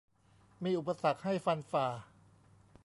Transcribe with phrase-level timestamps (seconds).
[0.63, 1.87] มีอุปสรรคให้ฟันฝ่า